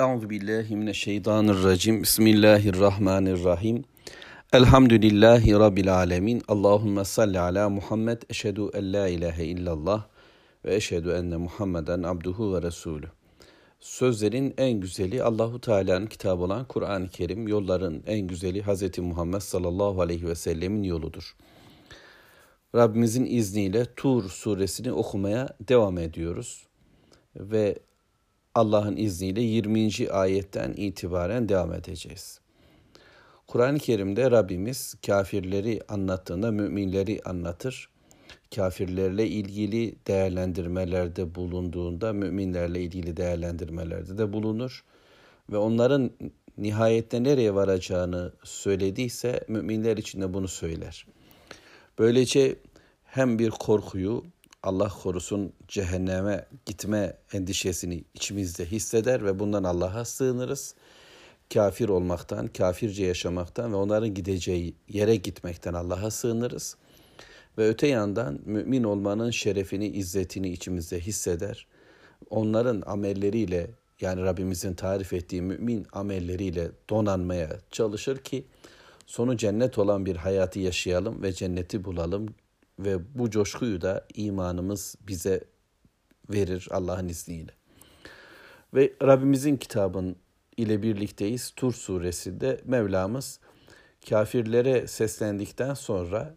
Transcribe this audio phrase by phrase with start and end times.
[0.00, 2.02] Euzu billahi mineşşeytanirracim.
[2.02, 3.84] Bismillahirrahmanirrahim.
[4.52, 6.42] Elhamdülillahi rabbil alamin.
[6.48, 8.22] Allahumme salli ala Muhammed.
[8.30, 10.06] Eşhedü en la ilahe illallah
[10.64, 13.06] ve eşhedü enne Muhammeden abduhu ve resulü.
[13.80, 18.98] Sözlerin en güzeli Allahu Teala'nın kitabı olan Kur'an-ı Kerim, yolların en güzeli Hz.
[18.98, 21.36] Muhammed sallallahu aleyhi ve sellemin yoludur.
[22.74, 26.66] Rabbimizin izniyle Tur suresini okumaya devam ediyoruz.
[27.36, 27.78] Ve
[28.54, 30.10] Allah'ın izniyle 20.
[30.10, 32.40] ayetten itibaren devam edeceğiz.
[33.46, 37.88] Kur'an-ı Kerim'de Rabbimiz kafirleri anlattığında müminleri anlatır.
[38.54, 44.84] Kafirlerle ilgili değerlendirmelerde bulunduğunda müminlerle ilgili değerlendirmelerde de bulunur.
[45.52, 46.10] Ve onların
[46.58, 51.06] nihayette nereye varacağını söylediyse müminler için de bunu söyler.
[51.98, 52.56] Böylece
[53.04, 54.24] hem bir korkuyu
[54.64, 60.74] Allah korusun cehenneme gitme endişesini içimizde hisseder ve bundan Allah'a sığınırız.
[61.54, 66.76] Kafir olmaktan, kafirce yaşamaktan ve onların gideceği yere gitmekten Allah'a sığınırız.
[67.58, 71.66] Ve öte yandan mümin olmanın şerefini, izzetini içimizde hisseder.
[72.30, 78.44] Onların amelleriyle yani Rabbimizin tarif ettiği mümin amelleriyle donanmaya çalışır ki
[79.06, 82.34] sonu cennet olan bir hayatı yaşayalım ve cenneti bulalım,
[82.78, 85.44] ve bu coşkuyu da imanımız bize
[86.30, 87.52] verir Allah'ın izniyle.
[88.74, 90.16] Ve Rabbimizin kitabın
[90.56, 91.50] ile birlikteyiz.
[91.56, 93.40] Tur suresinde Mevlamız
[94.08, 96.34] kafirlere seslendikten sonra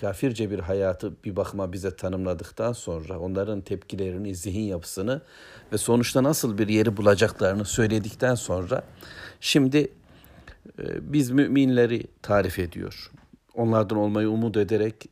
[0.00, 5.22] kafirce bir hayatı bir bakıma bize tanımladıktan sonra onların tepkilerini, zihin yapısını
[5.72, 8.84] ve sonuçta nasıl bir yeri bulacaklarını söyledikten sonra
[9.40, 9.78] şimdi
[10.78, 13.10] e, biz müminleri tarif ediyor.
[13.54, 15.08] Onlardan olmayı umut ederek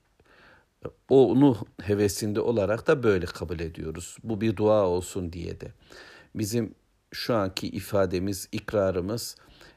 [1.09, 4.17] onu hevesinde olarak da böyle kabul ediyoruz.
[4.23, 5.73] Bu bir dua olsun diye de.
[6.34, 6.75] Bizim
[7.12, 9.36] şu anki ifademiz, ikrarımız,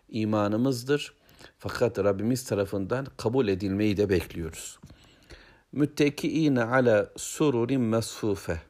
[0.09, 1.14] imanımızdır.
[1.59, 4.80] Fakat Rabbimiz tarafından kabul edilmeyi de bekliyoruz.
[5.72, 8.62] Müttekiine ala sururin mesfufe.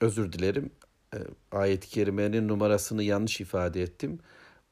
[0.00, 0.70] Özür dilerim.
[1.14, 1.18] E,
[1.52, 4.18] ayet-i kerimenin numarasını yanlış ifade ettim.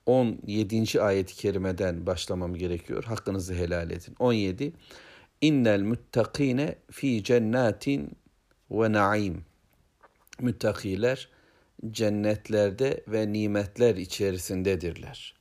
[0.07, 1.03] 17.
[1.03, 3.05] ayet-i kerimeden başlamam gerekiyor.
[3.05, 4.15] Hakkınızı helal edin.
[4.19, 4.73] 17.
[5.43, 8.11] İnnel muttakine fi cennetin
[8.71, 9.45] ve naim.
[10.41, 11.29] Müttakiler
[11.91, 15.35] cennetlerde ve nimetler içerisindedirler.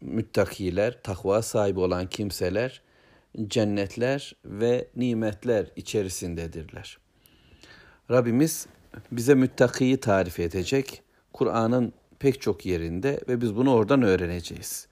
[0.00, 2.82] Müttakiler, takva sahibi olan kimseler
[3.46, 6.98] cennetler ve nimetler içerisindedirler.
[8.10, 8.66] Rabbimiz
[9.12, 11.02] bize müttakiyi tarif edecek.
[11.32, 14.88] Kur'an'ın pek çok yerinde ve biz bunu oradan öğreneceğiz.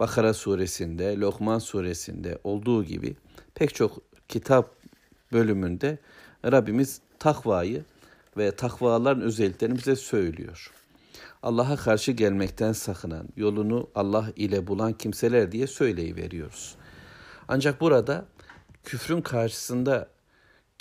[0.00, 3.16] Bakara suresinde, Lokman suresinde olduğu gibi
[3.54, 4.74] pek çok kitap
[5.32, 5.98] bölümünde
[6.44, 7.84] Rabbimiz takvayı
[8.36, 10.72] ve takvaların özelliklerini bize söylüyor.
[11.42, 16.74] Allah'a karşı gelmekten sakınan, yolunu Allah ile bulan kimseler diye söyleyiveriyoruz.
[17.48, 18.26] Ancak burada
[18.84, 20.08] küfrün karşısında,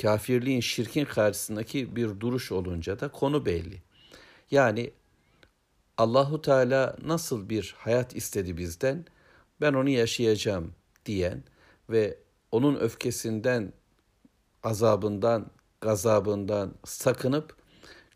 [0.02, 3.82] kafirliğin, şirkin karşısındaki bir duruş olunca da konu belli.
[4.52, 4.92] Yani
[6.00, 9.06] Allahu Teala nasıl bir hayat istedi bizden,
[9.62, 10.74] ben onu yaşayacağım
[11.06, 11.44] diyen
[11.90, 12.18] ve
[12.52, 13.74] onun öfkesinden,
[14.64, 15.52] azabından,
[15.82, 17.58] gazabından sakınıp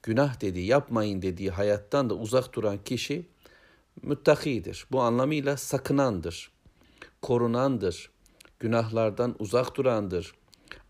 [0.04, 3.28] günah dediği, yapmayın dediği hayattan da uzak duran kişi
[4.02, 4.88] müttakidir.
[4.92, 6.52] Bu anlamıyla sakınandır,
[7.22, 8.12] korunandır,
[8.60, 10.36] günahlardan uzak durandır.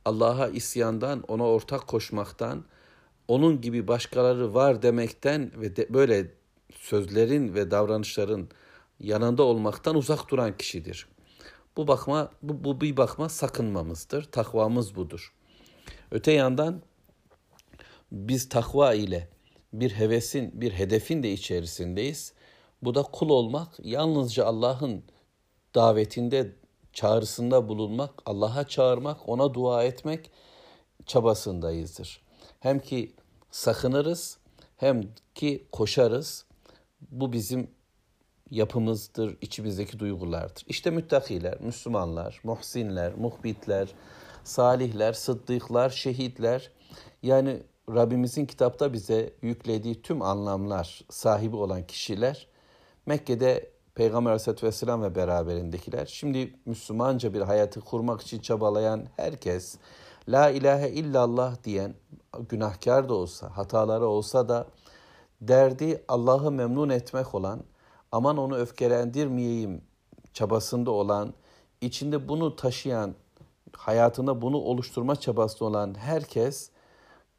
[0.06, 2.66] Allah'a isyandan, ona ortak koşmaktan,
[3.28, 6.43] onun gibi başkaları var demekten ve de böyle
[6.79, 8.50] sözlerin ve davranışların
[9.00, 11.07] yanında olmaktan uzak duran kişidir.
[11.78, 14.23] Bu bakma bu, bu bir bakma sakınmamızdır.
[14.23, 15.34] Takvamız budur.
[16.11, 16.81] Öte yandan
[18.11, 19.29] biz takva ile
[19.73, 22.34] bir hevesin, bir hedefin de içerisindeyiz.
[22.81, 25.03] Bu da kul olmak, yalnızca Allah'ın
[25.75, 26.55] davetinde,
[26.94, 30.31] çağrısında bulunmak, Allah'a çağırmak, ona dua etmek
[31.05, 32.22] çabasındayızdır.
[32.59, 33.13] Hem ki
[33.51, 34.38] sakınırız,
[34.78, 35.03] hem
[35.35, 36.45] ki koşarız.
[37.11, 37.72] Bu bizim
[38.50, 40.66] yapımızdır, içimizdeki duygulardır.
[40.67, 43.88] İşte müttakiler, Müslümanlar, muhsinler, muhbitler,
[44.44, 46.72] salihler, sıddıklar, şehitler
[47.23, 52.47] yani Rabbimizin kitapta bize yüklediği tüm anlamlar sahibi olan kişiler
[53.05, 56.05] Mekke'de Peygamber Aleyhisselatü Vesselam ve beraberindekiler.
[56.05, 59.78] Şimdi Müslümanca bir hayatı kurmak için çabalayan herkes,
[60.28, 61.94] La ilahe illallah diyen,
[62.50, 64.67] günahkar da olsa, hataları olsa da
[65.47, 67.63] derdi Allah'ı memnun etmek olan,
[68.11, 69.81] aman onu öfkelendirmeyeyim
[70.34, 71.34] çabasında olan,
[71.81, 73.16] içinde bunu taşıyan,
[73.78, 76.69] hayatında bunu oluşturma çabası olan herkes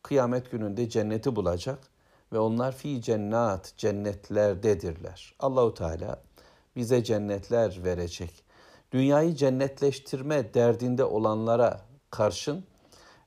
[0.03, 1.79] kıyamet gününde cenneti bulacak
[2.33, 5.35] ve onlar fi cennat cennetlerdedirler.
[5.41, 6.23] Allahu Teala
[6.77, 8.45] bize cennetler verecek.
[8.93, 11.81] Dünyayı cennetleştirme derdinde olanlara
[12.11, 12.65] karşın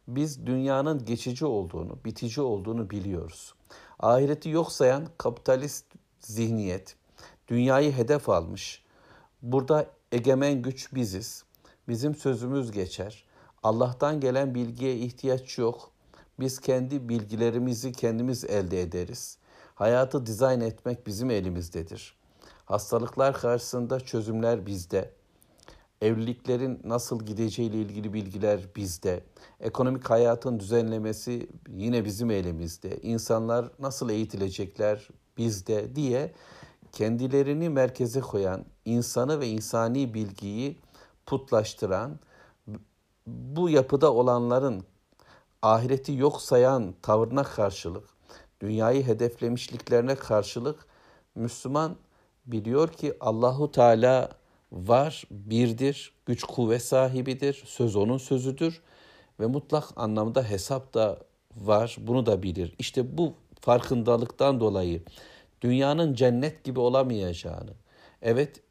[0.08, 3.54] biz dünyanın geçici olduğunu, bitici olduğunu biliyoruz.
[4.00, 5.86] Ahireti yok sayan kapitalist
[6.20, 6.96] zihniyet
[7.48, 8.84] dünyayı hedef almış.
[9.42, 11.44] Burada egemen güç biziz.
[11.88, 13.26] Bizim sözümüz geçer.
[13.64, 15.92] Allah'tan gelen bilgiye ihtiyaç yok.
[16.40, 19.38] Biz kendi bilgilerimizi kendimiz elde ederiz.
[19.76, 22.18] Hayatı dizayn etmek bizim elimizdedir.
[22.66, 25.12] Hastalıklar karşısında çözümler bizde.
[26.02, 29.24] Evliliklerin nasıl gideceği ile ilgili bilgiler bizde.
[29.60, 32.98] Ekonomik hayatın düzenlemesi yine bizim elimizde.
[33.02, 35.08] İnsanlar nasıl eğitilecekler
[35.38, 36.34] bizde diye
[36.92, 40.78] kendilerini merkeze koyan, insanı ve insani bilgiyi
[41.26, 42.20] putlaştıran,
[43.28, 44.84] bu yapıda olanların
[45.62, 48.10] ahireti yok sayan tavrına karşılık,
[48.60, 50.86] dünyayı hedeflemişliklerine karşılık
[51.36, 51.96] Müslüman
[52.46, 54.30] biliyor ki Allahu Teala
[54.72, 58.82] var, birdir, güç kuvvet sahibidir, söz onun sözüdür
[59.40, 61.20] ve mutlak anlamda hesap da
[61.56, 62.76] var, bunu da bilir.
[62.80, 65.02] İşte bu farkındalıktan dolayı
[65.62, 67.72] dünyanın cennet gibi olamayacağını,
[68.22, 68.62] evet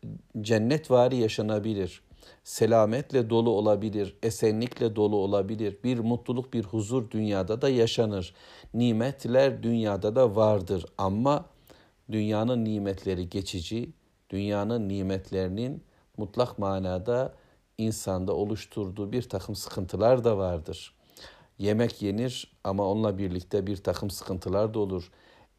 [0.41, 2.03] cennet vari yaşanabilir,
[2.45, 8.35] selametle dolu olabilir, esenlikle dolu olabilir, bir mutluluk, bir huzur dünyada da yaşanır.
[8.75, 11.45] Nimetler dünyada da vardır ama
[12.13, 13.93] dünyanın nimetleri geçici,
[14.31, 15.85] dünyanın nimetlerinin
[16.17, 17.35] mutlak manada
[17.79, 20.95] insanda oluşturduğu bir takım sıkıntılar da vardır.
[21.59, 25.11] Yemek yenir ama onunla birlikte bir takım sıkıntılar da olur.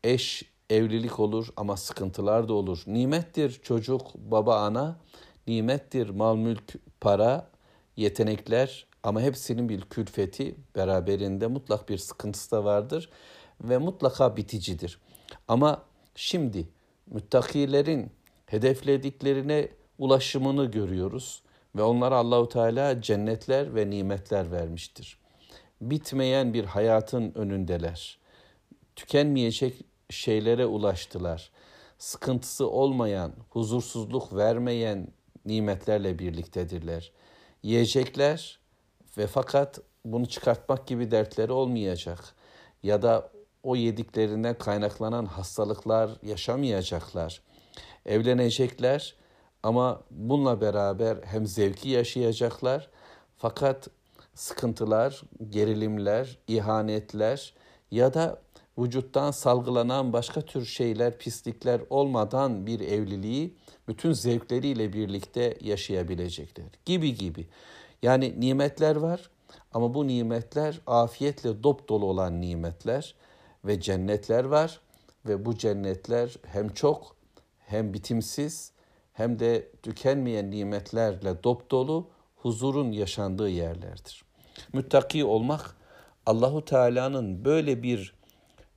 [0.04, 2.84] Eş evlilik olur ama sıkıntılar da olur.
[2.88, 5.00] Nimettir çocuk, baba, ana,
[5.48, 7.50] nimettir mal, mülk, para,
[7.98, 13.10] yetenekler ama hepsinin bir külfeti beraberinde mutlak bir sıkıntısı da vardır
[13.62, 15.00] ve mutlaka biticidir.
[15.48, 15.84] Ama
[16.16, 16.68] şimdi
[17.08, 18.12] müttakilerin
[18.47, 21.41] hedeflediklerine ulaşımını görüyoruz
[21.75, 25.19] ve onlara Allahu Teala cennetler ve nimetler vermiştir.
[25.81, 28.19] Bitmeyen bir hayatın önündeler.
[28.95, 31.51] Tükenmeyecek şeylere ulaştılar.
[31.97, 35.07] Sıkıntısı olmayan, huzursuzluk vermeyen
[35.45, 37.11] nimetlerle birliktedirler.
[37.63, 38.59] Yiyecekler
[39.17, 42.35] ve fakat bunu çıkartmak gibi dertleri olmayacak.
[42.83, 43.31] Ya da
[43.63, 47.41] o yediklerinden kaynaklanan hastalıklar yaşamayacaklar.
[48.07, 49.15] Evlenecekler
[49.63, 52.89] ama bununla beraber hem zevki yaşayacaklar
[53.38, 53.88] fakat
[54.33, 57.54] sıkıntılar, gerilimler, ihanetler
[57.92, 58.42] ya da
[58.77, 63.56] vücuttan salgılanan başka tür şeyler, pislikler olmadan bir evliliği
[63.88, 67.48] bütün zevkleriyle birlikte yaşayabilecekler gibi gibi.
[68.01, 69.30] Yani nimetler var
[69.74, 73.15] ama bu nimetler afiyetle dop dolu olan nimetler
[73.65, 74.81] ve cennetler var
[75.25, 77.17] ve bu cennetler hem çok
[77.68, 78.72] hem bitimsiz
[79.14, 84.24] hem de tükenmeyen nimetlerle dop dolu huzurun yaşandığı yerlerdir.
[84.74, 85.75] Müttaki olmak
[86.25, 88.14] Allahu Teala'nın böyle bir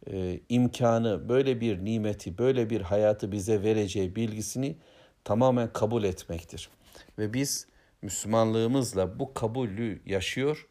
[0.07, 4.77] e, imkanı, böyle bir nimeti, böyle bir hayatı bize vereceği bilgisini
[5.25, 6.71] tamamen kabul etmektir.
[7.19, 7.67] Ve biz
[8.03, 10.69] Müslümanlığımızla bu kabulü yaşıyor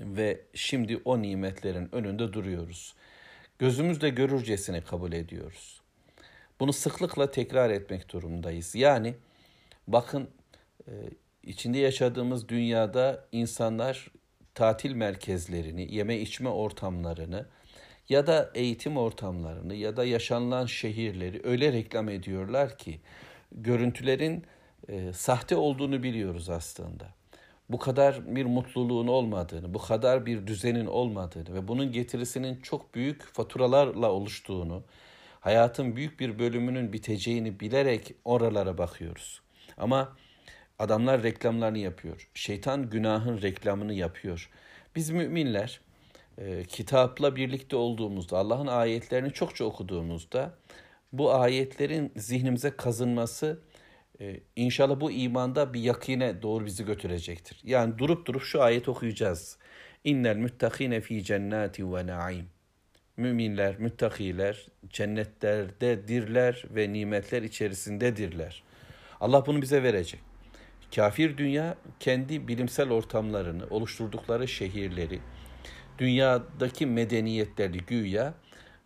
[0.00, 2.94] ve şimdi o nimetlerin önünde duruyoruz.
[3.58, 5.80] Gözümüzle görürcesine kabul ediyoruz.
[6.60, 8.74] Bunu sıklıkla tekrar etmek durumundayız.
[8.74, 9.14] Yani
[9.86, 10.28] bakın
[10.86, 10.92] e,
[11.42, 14.08] içinde yaşadığımız dünyada insanlar
[14.54, 17.46] tatil merkezlerini, yeme içme ortamlarını,
[18.08, 23.00] ya da eğitim ortamlarını ya da yaşanılan şehirleri öyle reklam ediyorlar ki
[23.52, 24.44] görüntülerin
[24.88, 27.18] e, sahte olduğunu biliyoruz aslında.
[27.70, 33.22] Bu kadar bir mutluluğun olmadığını, bu kadar bir düzenin olmadığını ve bunun getirisinin çok büyük
[33.22, 34.82] faturalarla oluştuğunu,
[35.48, 39.40] hayatın büyük bir bölümünün biteceğini bilerek oralara bakıyoruz.
[39.76, 40.16] Ama
[40.78, 42.28] adamlar reklamlarını yapıyor.
[42.34, 44.50] Şeytan günahın reklamını yapıyor.
[44.96, 45.80] Biz müminler
[46.38, 50.58] e, kitapla birlikte olduğumuzda, Allah'ın ayetlerini çokça okuduğumuzda
[51.12, 53.62] bu ayetlerin zihnimize kazınması
[54.20, 57.60] e, inşallah bu imanda bir yakine doğru bizi götürecektir.
[57.64, 59.58] Yani durup durup şu ayet okuyacağız.
[60.04, 62.57] İnnel müttakine fi cennati ve naim.
[63.18, 68.62] Müminler, müttakiler cennetlerdedirler ve nimetler içerisindedirler.
[69.20, 70.20] Allah bunu bize verecek.
[70.94, 75.20] Kafir dünya kendi bilimsel ortamlarını, oluşturdukları şehirleri,
[75.98, 78.34] dünyadaki medeniyetleri güya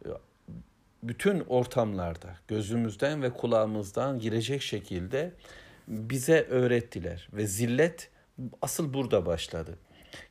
[0.04, 0.08] e,
[1.02, 5.32] bütün ortamlarda gözümüzden ve kulağımızdan girecek şekilde
[5.88, 8.10] bize öğrettiler ve zillet
[8.62, 9.78] asıl burada başladı.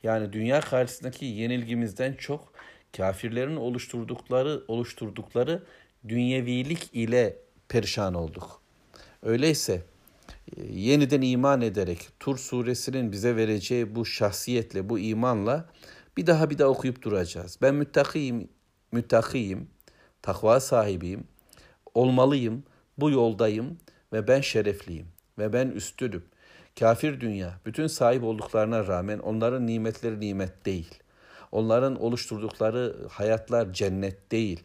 [0.04, 2.54] Yani dünya karşısındaki yenilgimizden çok
[2.98, 5.64] kafirlerin oluşturdukları oluşturdukları
[6.08, 7.38] dünyevilik ile
[7.70, 8.62] perişan olduk.
[9.24, 9.82] Öyleyse
[10.58, 15.70] e, yeniden iman ederek Tur suresinin bize vereceği bu şahsiyetle, bu imanla
[16.18, 17.58] bir daha bir daha okuyup duracağız.
[17.62, 18.50] Ben müttakiyim,
[18.92, 19.70] müttakiyim,
[20.22, 21.24] takva sahibiyim,
[21.94, 22.64] olmalıyım,
[22.98, 23.78] bu yoldayım
[24.14, 25.08] ve ben şerefliyim
[25.40, 26.24] ve ben üstünüm.
[26.80, 31.01] Kafir dünya bütün sahip olduklarına rağmen onların nimetleri nimet değil.
[31.52, 34.64] Onların oluşturdukları hayatlar cennet değil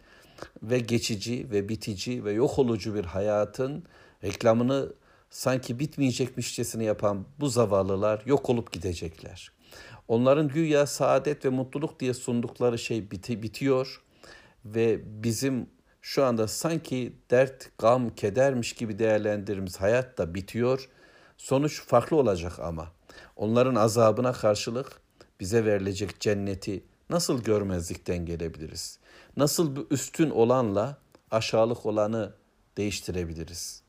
[0.62, 3.84] ve geçici ve bitici ve yok olucu bir hayatın
[4.24, 4.92] reklamını
[5.30, 9.52] sanki bitmeyecekmişçesine yapan bu zavallılar yok olup gidecekler.
[10.08, 14.02] Onların güya saadet ve mutluluk diye sundukları şey biti, bitiyor
[14.64, 15.66] ve bizim
[16.02, 20.88] şu anda sanki dert, gam, kedermiş gibi değerlendirdiğimiz hayat da bitiyor.
[21.36, 22.92] Sonuç farklı olacak ama.
[23.36, 25.00] Onların azabına karşılık
[25.40, 28.98] bize verilecek cenneti nasıl görmezlikten gelebiliriz?
[29.36, 30.98] Nasıl bu üstün olanla
[31.30, 32.32] aşağılık olanı
[32.76, 33.82] değiştirebiliriz?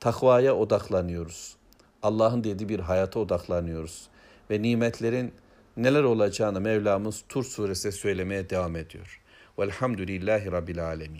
[0.00, 1.56] Takvaya odaklanıyoruz.
[2.02, 4.08] Allah'ın dediği bir hayata odaklanıyoruz.
[4.50, 5.32] Ve nimetlerin
[5.76, 9.20] neler olacağını Mevlamız Tur suresi söylemeye devam ediyor.
[9.58, 11.16] Velhamdülillahi Rabbil Alemin.